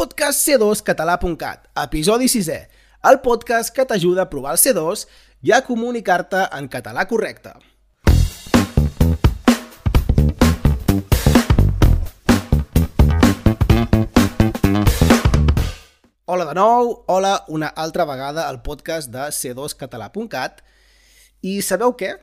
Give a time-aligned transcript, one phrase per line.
[0.00, 2.54] Podcast C2català.cat, episodi 6è,
[3.04, 5.02] el podcast que t'ajuda a provar el C2
[5.44, 7.52] i a comunicar-te en català correcte.
[16.24, 20.64] Hola de nou, hola una altra vegada al podcast de C2català.cat
[21.44, 22.14] i sabeu què?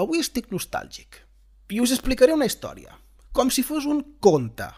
[0.00, 1.20] Avui estic nostàlgic
[1.68, 2.96] i us explicaré una història,
[3.36, 4.72] com si fos un conte.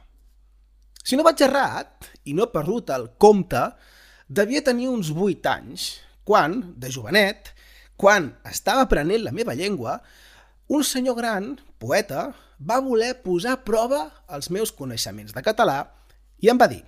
[1.08, 3.62] Si no vaig errat i no perdut el compte,
[4.28, 5.86] devia tenir uns 8 anys,
[6.28, 7.54] quan, de jovenet,
[7.96, 9.94] quan estava aprenent la meva llengua,
[10.68, 12.26] un senyor gran, poeta,
[12.60, 14.02] va voler posar a prova
[14.36, 15.78] els meus coneixements de català
[16.44, 16.82] i em va dir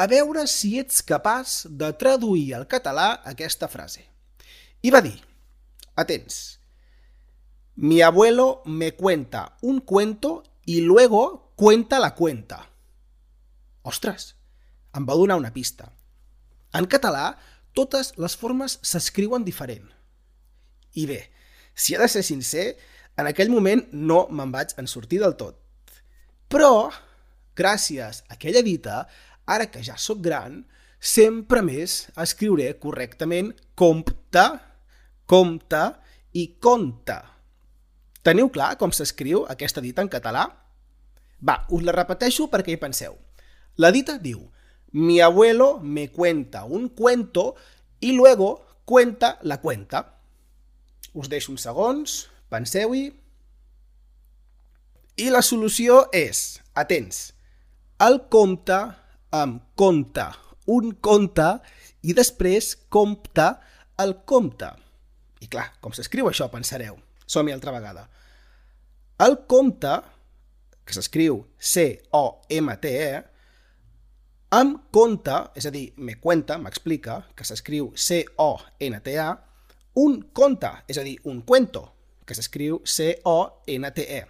[0.00, 4.06] a veure si ets capaç de traduir al català aquesta frase.
[4.80, 5.18] I va dir,
[5.92, 6.56] atents,
[7.76, 12.69] mi abuelo me cuenta un cuento y luego cuenta la cuenta.
[13.90, 14.34] Ostres,
[14.96, 15.90] em va donar una pista.
[16.78, 17.34] En català,
[17.74, 19.88] totes les formes s'escriuen diferent.
[20.94, 21.20] I bé,
[21.74, 22.66] si he de ser sincer,
[23.18, 25.58] en aquell moment no me'n vaig en sortir del tot.
[26.50, 26.90] Però,
[27.58, 29.04] gràcies a aquella dita,
[29.46, 30.62] ara que ja sóc gran,
[31.00, 34.46] sempre més escriuré correctament compte,
[35.30, 35.82] compte
[36.36, 37.18] i conte.
[38.26, 40.44] Teniu clar com s'escriu aquesta dita en català?
[41.40, 43.16] Va, us la repeteixo perquè hi penseu.
[43.78, 44.50] La dita diu
[44.92, 47.54] Mi abuelo me cuenta un cuento
[48.00, 50.18] y luego cuenta la cuenta.
[51.12, 53.10] Us deixo uns segons, penseu-hi.
[55.20, 57.32] I la solució és, atents,
[58.02, 58.78] el compte
[59.30, 60.24] amb compte,
[60.66, 61.48] un conte,
[62.02, 63.46] i després compte
[64.00, 64.70] el compte.
[65.40, 66.96] I clar, com s'escriu això, pensareu.
[67.30, 68.08] Som-hi altra vegada.
[69.20, 69.92] El compte,
[70.84, 73.10] que s'escriu C-O-M-T-E,
[74.50, 79.28] amb compte, és a dir, me cuenta, m'explica, que s'escriu C-O-N-T-A,
[80.02, 81.92] un conte, és a dir, un cuento,
[82.26, 84.20] que s'escriu C-O-N-T-E.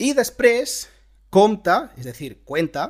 [0.00, 0.88] I després,
[1.30, 2.86] compte, és a dir, cuenta,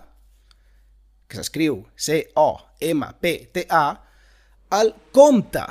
[1.31, 3.85] que s'escriu C-O-M-P-T-A,
[4.81, 5.65] el compte,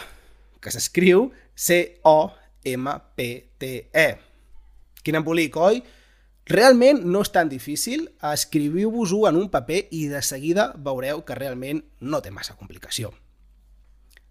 [0.59, 2.17] que s'escriu C-O-M-P-T-E.
[5.03, 5.83] Quin embolic, oi?
[6.49, 11.83] Realment no és tan difícil, escriviu-vos-ho en un paper i de seguida veureu que realment
[12.01, 13.11] no té massa complicació.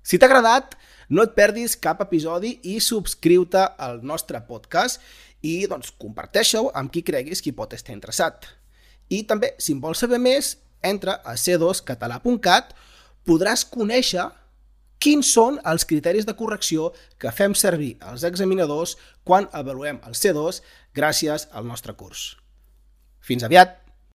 [0.02, 0.74] Si t'ha agradat,
[1.14, 4.98] no et perdis cap episodi i subscriu-te al nostre podcast
[5.46, 8.48] i doncs, comparteixo amb qui creguis qui pot estar interessat.
[9.14, 12.74] I també, si en vols saber més, entra a c2català.cat,
[13.28, 14.26] podràs conèixer
[14.98, 20.62] quins són els criteris de correcció que fem servir els examinadors quan avaluem el C2
[20.94, 22.32] gràcies al nostre curs.
[23.20, 23.87] Fins aviat!